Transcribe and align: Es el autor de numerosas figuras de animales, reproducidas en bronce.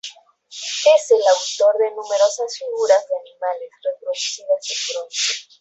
Es 0.49 1.11
el 1.11 1.21
autor 1.27 1.77
de 1.77 1.91
numerosas 1.91 2.57
figuras 2.57 3.05
de 3.07 3.15
animales, 3.19 3.69
reproducidas 3.83 4.71
en 4.71 4.93
bronce. 4.95 5.33